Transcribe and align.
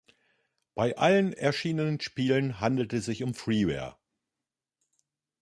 Bei 0.73 0.97
allen 0.97 1.31
erschienenen 1.31 1.99
Spielen 1.99 2.59
handelt 2.59 2.91
es 2.91 3.05
sich 3.05 3.21
um 3.21 3.35
Freeware. 3.35 3.99